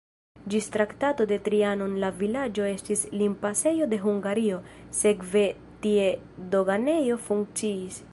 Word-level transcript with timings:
Ĝis 0.51 0.67
Traktato 0.75 1.25
de 1.31 1.35
Trianon 1.47 1.91
la 2.03 2.09
vilaĝo 2.21 2.65
estis 2.69 3.03
limpasejo 3.23 3.89
de 3.91 3.99
Hungario, 4.07 4.57
sekve 5.01 5.45
tie 5.85 6.09
doganejo 6.57 7.21
funkciis. 7.29 8.01